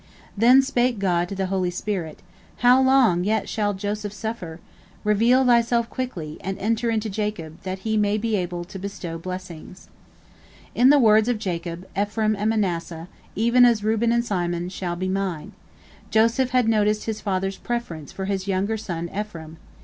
[0.35, 2.23] Then spake God to the holy spirit:
[2.65, 4.59] "How long yet shall Joseph suffer?
[5.03, 9.89] Reveal thyself quickly, and enter into Jacob, that he may be able to bestow blessings."
[10.73, 15.07] In the words of Jacob, "Ephraim and Manasseh, even as Reuben and Simon, shall be
[15.07, 15.51] mine,"
[16.09, 19.57] Joseph had noticed his father's preference for his younger son Ephraim.